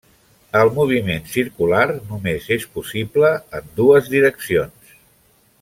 El 0.59 0.69
moviment 0.77 1.27
circular 1.33 1.83
només 1.97 2.49
és 2.57 2.67
possible 2.79 3.33
en 3.61 3.71
dues 3.83 4.13
direccions. 4.19 4.95